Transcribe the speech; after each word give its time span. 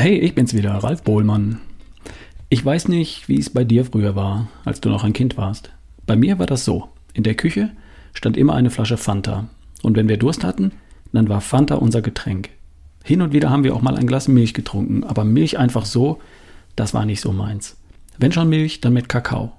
Hey, 0.00 0.16
ich 0.16 0.36
bin's 0.36 0.54
wieder, 0.54 0.74
Ralf 0.74 1.02
Bohlmann. 1.02 1.58
Ich 2.50 2.64
weiß 2.64 2.86
nicht, 2.86 3.28
wie 3.28 3.36
es 3.36 3.50
bei 3.50 3.64
dir 3.64 3.84
früher 3.84 4.14
war, 4.14 4.46
als 4.64 4.80
du 4.80 4.90
noch 4.90 5.02
ein 5.02 5.12
Kind 5.12 5.36
warst. 5.36 5.72
Bei 6.06 6.14
mir 6.14 6.38
war 6.38 6.46
das 6.46 6.64
so. 6.64 6.90
In 7.14 7.24
der 7.24 7.34
Küche 7.34 7.70
stand 8.14 8.36
immer 8.36 8.54
eine 8.54 8.70
Flasche 8.70 8.96
Fanta. 8.96 9.48
Und 9.82 9.96
wenn 9.96 10.08
wir 10.08 10.16
Durst 10.16 10.44
hatten, 10.44 10.70
dann 11.12 11.28
war 11.28 11.40
Fanta 11.40 11.74
unser 11.74 12.00
Getränk. 12.00 12.50
Hin 13.02 13.22
und 13.22 13.32
wieder 13.32 13.50
haben 13.50 13.64
wir 13.64 13.74
auch 13.74 13.82
mal 13.82 13.96
ein 13.96 14.06
Glas 14.06 14.28
Milch 14.28 14.54
getrunken, 14.54 15.02
aber 15.02 15.24
Milch 15.24 15.58
einfach 15.58 15.84
so, 15.84 16.20
das 16.76 16.94
war 16.94 17.04
nicht 17.04 17.20
so 17.20 17.32
meins. 17.32 17.76
Wenn 18.18 18.30
schon 18.30 18.48
Milch, 18.48 18.80
dann 18.80 18.92
mit 18.92 19.08
Kakao. 19.08 19.50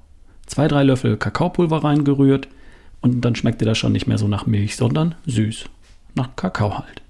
Zwei, 0.45 0.69
drei 0.69 0.83
Löffel 0.83 1.17
Kakaopulver 1.17 1.83
reingerührt 1.83 2.47
und 3.01 3.25
dann 3.25 3.35
schmeckte 3.35 3.65
das 3.65 3.77
schon 3.77 3.91
nicht 3.91 4.07
mehr 4.07 4.17
so 4.17 4.29
nach 4.29 4.45
Milch, 4.45 4.77
sondern 4.77 5.15
süß. 5.25 5.65
Nach 6.15 6.33
Kakao 6.37 6.77
halt. 6.77 7.01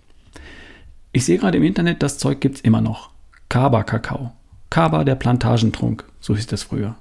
Ich 1.12 1.26
sehe 1.26 1.38
gerade 1.38 1.60
im 1.60 1.64
Internet, 1.64 2.02
das 2.02 2.18
Zeug 2.18 2.42
gibt's 2.42 2.62
immer 2.62 2.82
noch. 2.82 3.12
Kaba-Kakao. 3.50 4.32
Kaba 4.70 5.04
der 5.04 5.16
Plantagentrunk, 5.16 6.06
so 6.20 6.36
hieß 6.36 6.48
das 6.48 6.64
früher. 6.64 6.96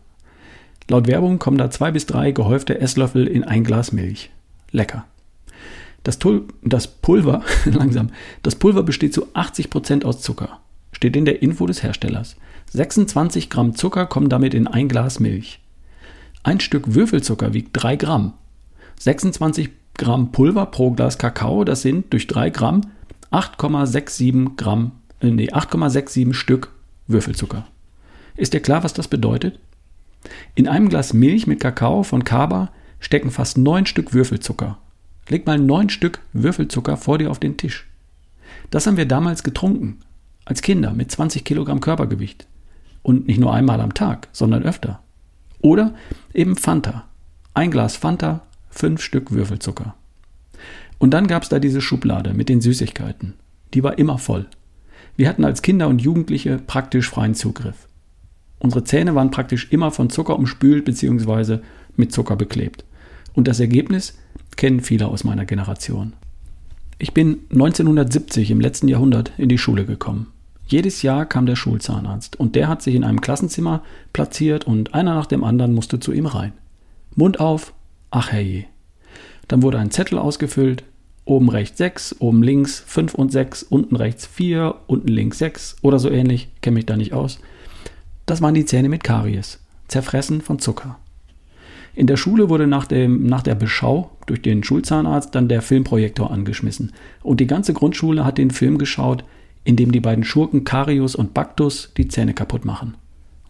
Laut 0.88 1.06
Werbung 1.06 1.38
kommen 1.38 1.58
da 1.58 1.70
zwei 1.70 1.90
bis 1.90 2.06
drei 2.06 2.32
gehäufte 2.32 2.80
Esslöffel 2.80 3.26
in 3.26 3.44
ein 3.44 3.64
Glas 3.64 3.92
Milch. 3.92 4.30
Lecker. 4.70 5.04
Das, 6.02 6.18
Tul 6.18 6.48
das 6.62 6.86
Pulver, 6.86 7.42
langsam, 7.66 8.10
das 8.42 8.54
Pulver 8.54 8.82
besteht 8.82 9.12
zu 9.12 9.26
80 9.34 9.68
Prozent 9.68 10.04
aus 10.06 10.22
Zucker. 10.22 10.60
Steht 10.92 11.16
in 11.16 11.26
der 11.26 11.42
Info 11.42 11.66
des 11.66 11.82
Herstellers. 11.82 12.36
26 12.72 13.50
Gramm 13.50 13.74
Zucker 13.74 14.06
kommen 14.06 14.30
damit 14.30 14.54
in 14.54 14.66
ein 14.66 14.88
Glas 14.88 15.20
Milch. 15.20 15.60
Ein 16.42 16.60
Stück 16.60 16.94
Würfelzucker 16.94 17.52
wiegt 17.52 17.70
3 17.72 17.96
Gramm. 17.96 18.33
26 18.98 19.70
Gramm 19.94 20.33
Pulver 20.33 20.66
pro 20.66 20.92
Glas 20.92 21.18
Kakao, 21.18 21.64
das 21.64 21.83
sind 21.83 22.12
durch 22.12 22.27
3 22.27 22.48
Gramm 22.50 22.80
8,67 23.30 24.56
Gramm, 24.56 24.92
nee, 25.20 25.50
8,67 25.50 26.34
Stück 26.34 26.72
Würfelzucker. 27.06 27.66
Ist 28.36 28.52
dir 28.52 28.61
klar, 28.61 28.84
was 28.84 28.92
das 28.92 29.08
bedeutet? 29.08 29.58
In 30.55 30.69
einem 30.69 30.88
Glas 30.88 31.12
Milch 31.12 31.47
mit 31.47 31.61
Kakao 31.61 32.02
von 32.02 32.24
Kaba 32.24 32.70
stecken 33.00 33.30
fast 33.30 33.58
9 33.58 33.86
Stück 33.86 34.12
Würfelzucker. 34.12 34.78
Leg 35.28 35.46
mal 35.46 35.58
9 35.58 35.89
Stück 35.91 36.20
Würfelzucker 36.33 36.96
vor 36.96 37.19
dir 37.19 37.30
auf 37.30 37.39
den 37.39 37.56
Tisch. 37.56 37.86
Das 38.70 38.86
haben 38.86 38.96
wir 38.96 39.06
damals 39.06 39.42
getrunken, 39.42 39.98
als 40.44 40.62
Kinder 40.62 40.92
mit 40.92 41.11
20 41.11 41.44
Kilogramm 41.44 41.80
Körpergewicht. 41.80 42.46
Und 43.02 43.27
nicht 43.27 43.41
nur 43.41 43.55
einmal 43.55 43.80
am 43.80 43.94
Tag, 43.94 44.28
sondern 44.33 44.62
öfter. 44.62 45.02
Oder 45.61 45.94
eben 46.34 46.56
Fanta. 46.56 47.05
Ein 47.55 47.70
Glas 47.70 47.96
Fanta, 47.96 48.42
fünf 48.70 49.02
Stück 49.02 49.33
Würfelzucker. 49.33 49.94
Und 50.98 51.12
dann 51.12 51.27
gab 51.27 51.42
es 51.42 51.48
da 51.48 51.58
diese 51.58 51.80
Schublade 51.80 52.34
mit 52.34 52.48
den 52.48 52.61
Süßigkeiten. 52.61 53.34
Die 53.74 53.83
war 53.83 53.98
immer 53.98 54.19
voll. 54.19 54.46
Wir 55.19 55.28
hatten 55.28 55.44
als 55.44 55.62
Kinder 55.62 55.88
und 55.88 56.00
Jugendliche 56.00 56.61
praktisch 56.64 57.11
freien 57.11 57.34
Zugriff. 57.34 57.88
Unsere 58.61 58.84
Zähne 58.84 59.16
waren 59.16 59.33
praktisch 59.33 59.66
immer 59.72 59.91
von 59.91 60.11
Zucker 60.11 60.38
umspült 60.38 60.84
bzw. 60.84 61.58
mit 61.97 62.12
Zucker 62.12 62.36
beklebt. 62.36 62.84
Und 63.33 63.48
das 63.48 63.58
Ergebnis 63.58 64.16
kennen 64.55 64.78
viele 64.78 65.08
aus 65.08 65.24
meiner 65.24 65.44
Generation. 65.44 66.12
Ich 66.98 67.14
bin 67.14 67.41
1970 67.50 68.52
im 68.52 68.61
letzten 68.61 68.86
Jahrhundert 68.86 69.33
in 69.39 69.48
die 69.48 69.58
Schule 69.58 69.84
gekommen. 69.84 70.28
Jedes 70.69 71.02
Jahr 71.02 71.27
kam 71.27 71.46
der 71.46 71.56
Schulzahnarzt 71.56 72.39
und 72.39 72.55
der 72.55 72.69
hat 72.69 72.83
sich 72.83 72.94
in 72.94 73.02
einem 73.02 73.20
Klassenzimmer 73.20 73.83
platziert 74.12 74.69
und 74.69 74.94
einer 74.94 75.16
nach 75.16 75.27
dem 75.27 75.42
anderen 75.42 75.74
musste 75.74 75.98
zu 75.98 76.12
ihm 76.12 76.27
rein. 76.27 76.52
Mund 77.16 77.41
auf, 77.41 77.72
ach 78.12 78.30
herrje. 78.30 78.66
Dann 79.48 79.64
wurde 79.64 79.80
ein 79.80 79.91
Zettel 79.91 80.16
ausgefüllt, 80.16 80.85
oben 81.28 81.50
rechts 81.50 81.78
6, 81.78 82.16
oben 82.20 82.42
links 82.42 82.80
5 82.86 83.14
und 83.14 83.30
6, 83.30 83.62
unten 83.64 83.96
rechts 83.96 84.27
4, 84.27 84.74
unten 84.86 85.08
links 85.08 85.39
6 85.39 85.77
oder 85.83 85.98
so 85.98 86.11
ähnlich, 86.11 86.48
kenne 86.62 86.74
mich 86.74 86.86
da 86.86 86.96
nicht 86.96 87.12
aus. 87.12 87.39
Das 88.27 88.42
waren 88.42 88.55
die 88.55 88.64
Zähne 88.64 88.89
mit 88.89 89.05
Karies, 89.05 89.61
zerfressen 89.88 90.40
von 90.40 90.58
Zucker. 90.58 90.98
In 91.94 92.06
der 92.06 92.17
Schule 92.17 92.48
wurde 92.48 92.67
nach, 92.67 92.86
dem, 92.86 93.27
nach 93.27 93.42
der 93.42 93.55
Beschau 93.55 94.11
durch 94.27 94.40
den 94.40 94.62
Schulzahnarzt 94.62 95.34
dann 95.34 95.48
der 95.48 95.62
Filmprojektor 95.62 96.30
angeschmissen 96.30 96.92
und 97.22 97.40
die 97.40 97.46
ganze 97.46 97.74
Grundschule 97.74 98.24
hat 98.24 98.38
den 98.38 98.50
Film 98.50 98.78
geschaut, 98.78 99.24
in 99.64 99.77
dem 99.77 99.92
die 99.92 100.00
beiden 100.00 100.24
Schurken 100.24 100.64
Karius 100.64 101.14
und 101.14 101.34
Baktus 101.34 101.92
die 101.96 102.08
Zähne 102.08 102.34
kaputt 102.34 102.64
machen. 102.64 102.94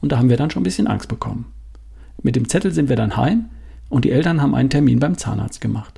Und 0.01 0.13
da 0.13 0.19
haben 0.19 0.31
wir 0.31 0.37
dann 0.37 0.51
schon 0.51 0.63
ein 0.63 0.65
bisschen 0.65 0.87
Angst 0.87 1.09
bekommen. 1.09 1.47
Mit 2.23 2.35
dem 2.35 2.49
Zettel 2.49 2.73
sind 2.73 2.89
wir 2.89 2.97
dann 2.97 3.17
heim 3.17 3.51
und 3.89 4.05
die 4.05 4.11
Eltern 4.11 4.43
haben 4.43 4.55
einen 4.55 4.71
Termin 4.71 4.99
beim 4.99 5.17
Zahnarzt 5.17 5.61
gemacht. 5.61 5.98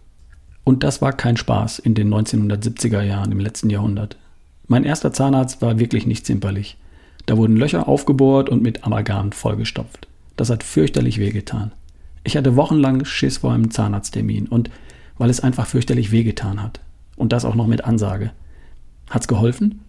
Und 0.71 0.85
das 0.85 1.03
war 1.03 1.13
kein 1.13 1.37
Spaß 1.37 1.81
in 1.81 1.95
den 1.95 2.15
1970er 2.15 3.03
Jahren 3.03 3.33
im 3.33 3.41
letzten 3.41 3.71
Jahrhundert. 3.71 4.17
Mein 4.69 4.85
erster 4.85 5.13
Zahnarzt 5.13 5.61
war 5.63 5.81
wirklich 5.81 6.07
nicht 6.07 6.25
zimperlich. 6.25 6.77
Da 7.27 7.37
wurden 7.37 7.57
Löcher 7.57 7.89
aufgebohrt 7.89 8.49
und 8.49 8.63
mit 8.63 8.85
Amalgam 8.85 9.33
vollgestopft. 9.33 10.07
Das 10.37 10.49
hat 10.49 10.63
fürchterlich 10.63 11.19
wehgetan. 11.19 11.73
Ich 12.23 12.37
hatte 12.37 12.55
wochenlang 12.55 13.05
Schiss 13.05 13.39
vor 13.39 13.53
einem 13.53 13.73
Zahnarzttermin 13.73 14.47
und 14.47 14.71
weil 15.19 15.29
es 15.29 15.41
einfach 15.41 15.67
fürchterlich 15.67 16.13
wehgetan 16.13 16.63
hat. 16.63 16.79
Und 17.17 17.33
das 17.33 17.45
auch 17.45 17.57
noch 17.57 17.67
mit 17.67 17.85
Ansage. 17.85 18.31
Hat's 19.11 19.27
geholfen? 19.27 19.81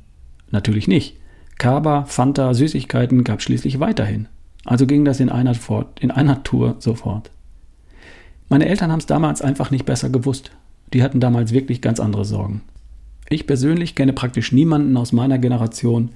Natürlich 0.50 0.88
nicht. 0.88 1.16
Kaba, 1.60 2.06
Fanta, 2.06 2.56
Süßigkeiten 2.56 3.24
gab 3.24 3.44
schließlich 3.44 3.80
weiterhin. 3.80 4.28
Also 4.66 4.88
ging 4.88 5.06
das 5.06 5.20
in 5.20 5.30
einer, 5.30 5.54
fort, 5.54 6.00
in 6.00 6.10
einer 6.10 6.42
Tour 6.42 6.78
sofort. 6.80 7.30
Meine 8.50 8.66
Eltern 8.66 8.92
haben 8.92 8.98
es 8.98 9.06
damals 9.06 9.44
einfach 9.44 9.70
nicht 9.70 9.86
besser 9.86 10.10
gewusst. 10.10 10.50
Die 10.94 11.04
hatten 11.04 11.20
damals 11.20 11.54
wirklich 11.54 11.82
ganz 11.82 12.00
andere 12.00 12.26
Sorgen. 12.26 12.62
Ich 13.30 13.48
persönlich 13.48 13.96
kenne 13.96 14.14
praktisch 14.14 14.52
niemanden 14.52 14.98
aus 14.98 15.14
meiner 15.14 15.38
Generation, 15.38 16.10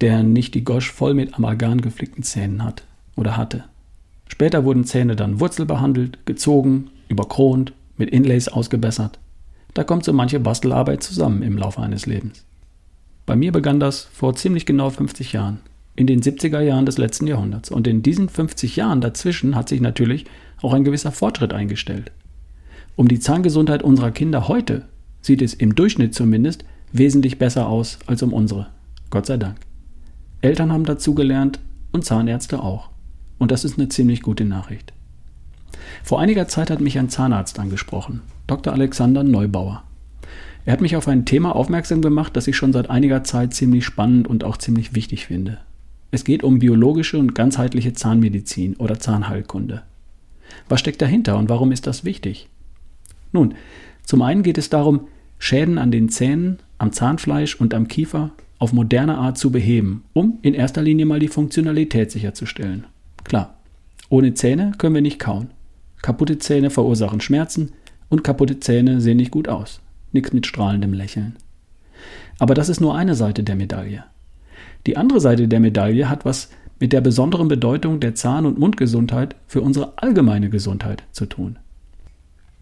der 0.00 0.22
nicht 0.22 0.54
die 0.54 0.64
Gosch 0.64 0.90
voll 0.90 1.14
mit 1.14 1.34
Amalgam 1.34 1.80
geflickten 1.80 2.22
Zähnen 2.22 2.64
hat 2.64 2.84
oder 3.16 3.36
hatte. 3.36 3.64
Später 4.28 4.64
wurden 4.64 4.84
Zähne 4.84 5.14
dann 5.14 5.40
wurzelbehandelt, 5.40 6.26
gezogen, 6.26 6.90
überkront, 7.08 7.72
mit 7.96 8.10
Inlays 8.10 8.48
ausgebessert. 8.48 9.18
Da 9.74 9.84
kommt 9.84 10.04
so 10.04 10.12
manche 10.12 10.40
Bastelarbeit 10.40 11.02
zusammen 11.02 11.42
im 11.42 11.58
Laufe 11.58 11.80
eines 11.82 12.06
Lebens. 12.06 12.44
Bei 13.26 13.36
mir 13.36 13.52
begann 13.52 13.80
das 13.80 14.04
vor 14.04 14.34
ziemlich 14.34 14.66
genau 14.66 14.90
50 14.90 15.32
Jahren, 15.32 15.60
in 15.96 16.06
den 16.06 16.20
70er 16.20 16.60
Jahren 16.60 16.86
des 16.86 16.98
letzten 16.98 17.26
Jahrhunderts. 17.26 17.70
Und 17.70 17.86
in 17.86 18.02
diesen 18.02 18.28
50 18.28 18.76
Jahren 18.76 19.00
dazwischen 19.00 19.54
hat 19.54 19.68
sich 19.68 19.80
natürlich 19.80 20.26
auch 20.62 20.72
ein 20.72 20.84
gewisser 20.84 21.12
Fortschritt 21.12 21.52
eingestellt. 21.52 22.10
Um 22.96 23.08
die 23.08 23.18
Zahngesundheit 23.18 23.82
unserer 23.82 24.12
Kinder 24.12 24.46
heute 24.46 24.86
sieht 25.20 25.42
es 25.42 25.54
im 25.54 25.74
Durchschnitt 25.74 26.14
zumindest 26.14 26.64
wesentlich 26.92 27.38
besser 27.38 27.68
aus 27.68 27.98
als 28.06 28.22
um 28.22 28.32
unsere. 28.32 28.68
Gott 29.10 29.26
sei 29.26 29.36
Dank. 29.36 29.56
Eltern 30.42 30.72
haben 30.72 30.84
dazugelernt 30.84 31.58
und 31.90 32.04
Zahnärzte 32.04 32.62
auch. 32.62 32.90
Und 33.38 33.50
das 33.50 33.64
ist 33.64 33.78
eine 33.78 33.88
ziemlich 33.88 34.22
gute 34.22 34.44
Nachricht. 34.44 34.92
Vor 36.04 36.20
einiger 36.20 36.46
Zeit 36.46 36.70
hat 36.70 36.80
mich 36.80 36.98
ein 36.98 37.08
Zahnarzt 37.08 37.58
angesprochen, 37.58 38.20
Dr. 38.46 38.72
Alexander 38.72 39.24
Neubauer. 39.24 39.82
Er 40.64 40.72
hat 40.72 40.80
mich 40.80 40.96
auf 40.96 41.08
ein 41.08 41.24
Thema 41.24 41.54
aufmerksam 41.56 42.00
gemacht, 42.00 42.36
das 42.36 42.46
ich 42.46 42.56
schon 42.56 42.72
seit 42.72 42.90
einiger 42.90 43.24
Zeit 43.24 43.54
ziemlich 43.54 43.84
spannend 43.84 44.28
und 44.28 44.44
auch 44.44 44.56
ziemlich 44.56 44.94
wichtig 44.94 45.26
finde. 45.26 45.58
Es 46.10 46.24
geht 46.24 46.44
um 46.44 46.60
biologische 46.60 47.18
und 47.18 47.34
ganzheitliche 47.34 47.92
Zahnmedizin 47.92 48.76
oder 48.76 49.00
Zahnheilkunde. 49.00 49.82
Was 50.68 50.80
steckt 50.80 51.02
dahinter 51.02 51.36
und 51.36 51.48
warum 51.48 51.72
ist 51.72 51.86
das 51.86 52.04
wichtig? 52.04 52.48
Nun, 53.34 53.52
zum 54.02 54.22
einen 54.22 54.42
geht 54.42 54.56
es 54.56 54.70
darum, 54.70 55.08
Schäden 55.38 55.76
an 55.76 55.90
den 55.90 56.08
Zähnen, 56.08 56.60
am 56.78 56.92
Zahnfleisch 56.92 57.60
und 57.60 57.74
am 57.74 57.86
Kiefer 57.86 58.30
auf 58.58 58.72
moderne 58.72 59.18
Art 59.18 59.36
zu 59.36 59.52
beheben, 59.52 60.04
um 60.14 60.38
in 60.40 60.54
erster 60.54 60.80
Linie 60.80 61.04
mal 61.04 61.20
die 61.20 61.28
Funktionalität 61.28 62.10
sicherzustellen. 62.10 62.86
Klar, 63.24 63.58
ohne 64.08 64.32
Zähne 64.32 64.72
können 64.78 64.94
wir 64.94 65.02
nicht 65.02 65.18
kauen. 65.18 65.50
Kaputte 66.00 66.38
Zähne 66.38 66.70
verursachen 66.70 67.20
Schmerzen 67.20 67.72
und 68.08 68.24
kaputte 68.24 68.58
Zähne 68.60 69.02
sehen 69.02 69.18
nicht 69.18 69.30
gut 69.30 69.48
aus 69.48 69.82
nichts 70.14 70.32
mit 70.32 70.46
strahlendem 70.46 70.94
Lächeln. 70.94 71.36
Aber 72.38 72.54
das 72.54 72.70
ist 72.70 72.80
nur 72.80 72.94
eine 72.94 73.14
Seite 73.14 73.42
der 73.42 73.56
Medaille. 73.56 74.04
Die 74.86 74.96
andere 74.96 75.20
Seite 75.20 75.48
der 75.48 75.60
Medaille 75.60 76.08
hat 76.08 76.24
was 76.24 76.50
mit 76.80 76.92
der 76.92 77.00
besonderen 77.00 77.48
Bedeutung 77.48 78.00
der 78.00 78.14
Zahn- 78.14 78.46
und 78.46 78.58
Mundgesundheit 78.58 79.36
für 79.46 79.60
unsere 79.60 79.92
allgemeine 79.96 80.48
Gesundheit 80.50 81.02
zu 81.12 81.26
tun. 81.26 81.58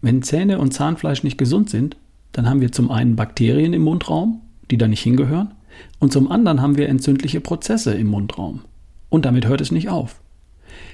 Wenn 0.03 0.21
Zähne 0.21 0.59
und 0.59 0.73
Zahnfleisch 0.73 1.23
nicht 1.23 1.37
gesund 1.37 1.69
sind, 1.69 1.95
dann 2.33 2.49
haben 2.49 2.59
wir 2.59 2.73
zum 2.73 2.91
einen 2.91 3.15
Bakterien 3.15 3.71
im 3.71 3.83
Mundraum, 3.83 4.41
die 4.69 4.77
da 4.77 4.89
nicht 4.89 5.01
hingehören, 5.01 5.53
und 5.97 6.11
zum 6.11 6.29
anderen 6.29 6.61
haben 6.61 6.75
wir 6.75 6.89
entzündliche 6.89 7.39
Prozesse 7.39 7.93
im 7.93 8.07
Mundraum. 8.07 8.59
Und 9.07 9.23
damit 9.23 9.47
hört 9.47 9.61
es 9.61 9.71
nicht 9.71 9.87
auf. 9.87 10.19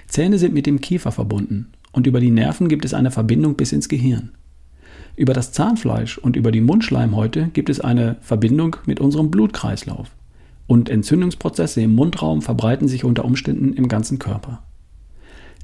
Zähne 0.08 0.38
sind 0.38 0.54
mit 0.54 0.68
dem 0.68 0.80
Kiefer 0.80 1.12
verbunden 1.12 1.72
und 1.92 2.06
über 2.06 2.20
die 2.20 2.30
Nerven 2.30 2.68
gibt 2.68 2.86
es 2.86 2.94
eine 2.94 3.10
Verbindung 3.10 3.56
bis 3.56 3.72
ins 3.72 3.90
Gehirn. 3.90 4.30
Über 5.16 5.34
das 5.34 5.54
Zahnfleisch 5.54 6.20
und 6.20 6.36
über 6.36 6.52
die 6.52 6.62
Mundschleimhäute 6.62 7.50
gibt 7.52 7.72
es 7.72 7.80
eine 7.80 8.18
Verbindung 8.22 8.76
mit 8.86 9.00
unserem 9.00 9.32
Blutkreislauf. 9.32 10.12
Und 10.68 10.88
Entzündungsprozesse 10.88 11.82
im 11.82 11.96
Mundraum 11.96 12.44
verbreiten 12.44 12.88
sich 12.88 13.04
unter 13.04 13.26
Umständen 13.26 13.74
im 13.74 13.88
ganzen 13.88 14.20
Körper. 14.20 14.62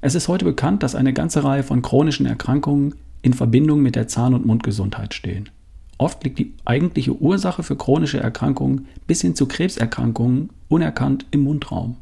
Es 0.02 0.16
ist 0.16 0.30
heute 0.30 0.46
bekannt, 0.46 0.82
dass 0.82 0.96
eine 0.96 1.14
ganze 1.14 1.44
Reihe 1.44 1.62
von 1.62 1.84
chronischen 1.84 2.26
Erkrankungen 2.26 2.96
in 3.26 3.34
Verbindung 3.34 3.82
mit 3.82 3.96
der 3.96 4.08
Zahn- 4.08 4.36
und 4.36 4.46
Mundgesundheit 4.46 5.16
stehen. 5.16 5.50
Oft 5.98 6.24
liegt 6.24 6.38
die 6.38 6.54
eigentliche 6.64 7.20
Ursache 7.20 7.64
für 7.64 7.76
chronische 7.76 8.20
Erkrankungen 8.20 8.86
bis 9.08 9.22
hin 9.22 9.34
zu 9.34 9.48
Krebserkrankungen 9.48 10.52
unerkannt 10.68 11.26
im 11.32 11.42
Mundraum. 11.42 11.98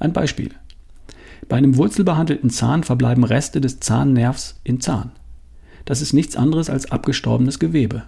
Ein 0.00 0.12
Beispiel. 0.12 0.50
Bei 1.48 1.56
einem 1.56 1.76
wurzelbehandelten 1.76 2.50
Zahn 2.50 2.82
verbleiben 2.82 3.22
Reste 3.22 3.60
des 3.60 3.78
Zahnnervs 3.78 4.58
im 4.64 4.80
Zahn. 4.80 5.12
Das 5.84 6.02
ist 6.02 6.14
nichts 6.14 6.34
anderes 6.34 6.68
als 6.68 6.90
abgestorbenes 6.90 7.60
Gewebe. 7.60 8.02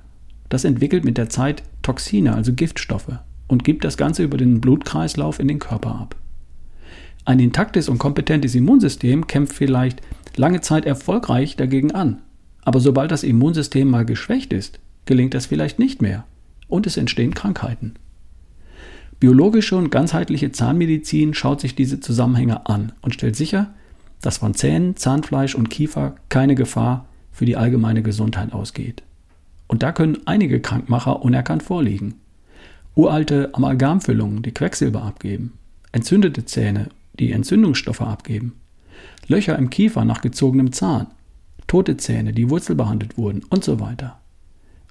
Das 0.49 0.65
entwickelt 0.65 1.05
mit 1.05 1.19
der 1.19 1.29
Zeit 1.29 1.63
Toxine, 1.83 2.35
also 2.35 2.53
Giftstoffe, 2.53 3.21
und 3.47 3.63
gibt 3.63 3.85
das 3.85 3.97
Ganze 3.97 4.25
über 4.25 4.37
den 4.37 4.61
Blutkreislauf 4.61 5.39
in 5.39 5.47
den 5.47 5.61
Körper 5.61 5.95
ab. 5.95 6.17
Ein 7.25 7.39
intaktes 7.39 7.89
und 7.89 7.99
kompetentes 7.99 8.57
Immunsystem 8.57 9.29
kämpft 9.29 9.53
vielleicht 9.53 10.01
lange 10.39 10.61
Zeit 10.61 10.85
erfolgreich 10.85 11.57
dagegen 11.57 11.93
an. 11.93 12.23
Aber 12.65 12.81
sobald 12.81 13.11
das 13.11 13.23
Immunsystem 13.23 13.89
mal 13.89 14.05
geschwächt 14.05 14.53
ist, 14.53 14.81
gelingt 15.05 15.35
das 15.35 15.47
vielleicht 15.47 15.79
nicht 15.79 16.03
mehr 16.03 16.25
und 16.69 16.87
es 16.87 16.97
entstehen 16.97 17.35
Krankheiten. 17.35 17.95
Biologische 19.19 19.77
und 19.77 19.91
ganzheitliche 19.91 20.53
Zahnmedizin 20.53 21.33
schaut 21.33 21.61
sich 21.61 21.75
diese 21.75 22.01
Zusammenhänge 22.01 22.67
an 22.67 22.93
und 23.01 23.15
stellt 23.15 23.37
sicher, 23.37 23.73
dass 24.21 24.39
von 24.39 24.55
Zähnen, 24.55 24.97
Zahnfleisch 24.97 25.55
und 25.55 25.71
Kiefer 25.71 26.17
keine 26.29 26.55
Gefahr 26.55 27.07
für 27.33 27.47
die 27.47 27.57
allgemeine 27.57 28.03
Gesundheit 28.03 28.53
ausgeht. 28.53 29.03
Und 29.69 29.83
da 29.83 29.93
können 29.93 30.19
einige 30.27 30.61
Krankmacher 30.61 31.23
unerkannt 31.23 31.63
vorliegen. 31.63 32.15
Uralte 32.95 33.51
Amalgamfüllungen, 33.55 34.43
die 34.43 34.53
Quecksilber 34.53 35.03
abgeben, 35.03 35.55
entzündete 35.93 36.45
Zähne, 36.45 36.89
die 37.19 37.33
Entzündungsstoffe 37.33 38.01
abgeben, 38.03 38.55
Löcher 39.29 39.59
im 39.59 39.71
Kiefer 39.71 40.05
nach 40.05 40.21
gezogenem 40.21 40.73
Zahn, 40.73 41.09
tote 41.67 41.97
Zähne, 41.97 42.33
die 42.33 42.49
wurzelbehandelt 42.49 43.17
wurden 43.19 43.43
und 43.51 43.65
so 43.65 43.81
weiter. 43.81 44.21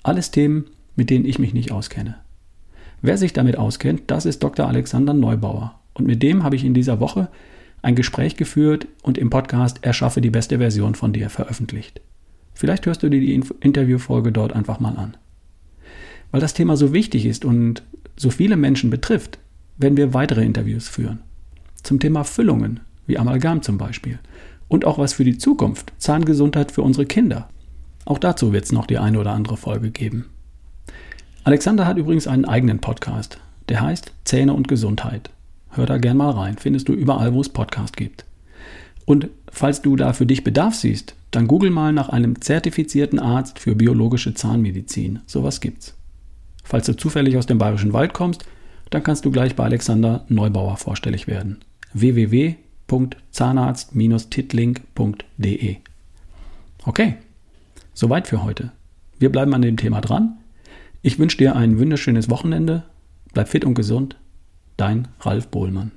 Alles 0.03 0.31
Themen, 0.31 0.65
mit 0.95 1.09
denen 1.09 1.25
ich 1.25 1.39
mich 1.39 1.53
nicht 1.53 1.71
auskenne. 1.71 2.15
Wer 3.01 3.17
sich 3.17 3.33
damit 3.33 3.57
auskennt, 3.57 4.03
das 4.07 4.25
ist 4.25 4.43
Dr. 4.43 4.67
Alexander 4.67 5.13
Neubauer. 5.13 5.79
Und 5.93 6.07
mit 6.07 6.21
dem 6.23 6.43
habe 6.43 6.55
ich 6.55 6.65
in 6.65 6.73
dieser 6.73 6.99
Woche 6.99 7.29
ein 7.81 7.95
Gespräch 7.95 8.35
geführt 8.35 8.87
und 9.03 9.17
im 9.17 9.29
Podcast 9.29 9.83
Erschaffe 9.83 10.19
die 10.19 10.31
beste 10.31 10.57
Version 10.57 10.95
von 10.95 11.13
dir 11.13 11.29
veröffentlicht. 11.29 12.01
Vielleicht 12.53 12.85
hörst 12.85 13.03
du 13.03 13.09
dir 13.09 13.19
die 13.19 13.33
Interviewfolge 13.33 14.31
dort 14.31 14.53
einfach 14.53 14.79
mal 14.79 14.97
an. 14.97 15.15
Weil 16.31 16.41
das 16.41 16.53
Thema 16.53 16.77
so 16.77 16.93
wichtig 16.93 17.25
ist 17.25 17.45
und 17.45 17.83
so 18.17 18.29
viele 18.29 18.57
Menschen 18.57 18.89
betrifft, 18.89 19.39
werden 19.77 19.97
wir 19.97 20.13
weitere 20.13 20.43
Interviews 20.43 20.87
führen. 20.87 21.19
Zum 21.83 21.99
Thema 21.99 22.23
Füllungen, 22.23 22.79
wie 23.07 23.17
Amalgam 23.17 23.61
zum 23.61 23.77
Beispiel. 23.77 24.19
Und 24.67 24.85
auch 24.85 24.97
was 24.97 25.13
für 25.13 25.23
die 25.23 25.37
Zukunft, 25.37 25.93
Zahngesundheit 25.97 26.71
für 26.71 26.81
unsere 26.81 27.05
Kinder. 27.05 27.49
Auch 28.05 28.19
dazu 28.19 28.53
wird 28.53 28.65
es 28.65 28.71
noch 28.71 28.87
die 28.87 28.97
eine 28.97 29.19
oder 29.19 29.31
andere 29.31 29.57
Folge 29.57 29.91
geben. 29.91 30.25
Alexander 31.43 31.85
hat 31.85 31.97
übrigens 31.97 32.27
einen 32.27 32.45
eigenen 32.45 32.79
Podcast, 32.79 33.39
der 33.69 33.81
heißt 33.81 34.11
Zähne 34.23 34.53
und 34.53 34.67
Gesundheit. 34.67 35.29
Hör 35.69 35.85
da 35.85 35.97
gern 35.97 36.17
mal 36.17 36.31
rein, 36.31 36.57
findest 36.57 36.87
du 36.87 36.93
überall, 36.93 37.33
wo 37.33 37.41
es 37.41 37.49
Podcast 37.49 37.97
gibt. 37.97 38.25
Und 39.05 39.29
falls 39.51 39.81
du 39.81 39.95
da 39.95 40.13
für 40.13 40.25
dich 40.25 40.43
Bedarf 40.43 40.75
siehst, 40.75 41.15
dann 41.31 41.47
google 41.47 41.69
mal 41.69 41.93
nach 41.93 42.09
einem 42.09 42.41
zertifizierten 42.41 43.19
Arzt 43.19 43.59
für 43.59 43.75
biologische 43.75 44.33
Zahnmedizin. 44.33 45.19
Sowas 45.27 45.61
gibt's. 45.61 45.95
Falls 46.63 46.87
du 46.87 46.95
zufällig 46.97 47.37
aus 47.37 47.45
dem 47.45 47.59
Bayerischen 47.59 47.93
Wald 47.93 48.13
kommst, 48.13 48.45
dann 48.89 49.03
kannst 49.03 49.25
du 49.25 49.31
gleich 49.31 49.55
bei 49.55 49.65
Alexander 49.65 50.25
Neubauer 50.29 50.77
vorstellig 50.77 51.27
werden. 51.27 51.59
www 51.93 52.55
www.zahnarzt-titling.de. 52.87 55.77
Okay, 56.85 57.17
soweit 57.93 58.27
für 58.27 58.43
heute. 58.43 58.71
Wir 59.17 59.31
bleiben 59.31 59.53
an 59.53 59.61
dem 59.61 59.77
Thema 59.77 60.01
dran. 60.01 60.39
Ich 61.01 61.17
wünsche 61.19 61.37
dir 61.37 61.55
ein 61.55 61.79
wunderschönes 61.79 62.29
Wochenende. 62.29 62.83
Bleib 63.33 63.47
fit 63.49 63.65
und 63.65 63.75
gesund. 63.75 64.17
Dein 64.77 65.07
Ralf 65.21 65.47
Bohlmann. 65.47 65.91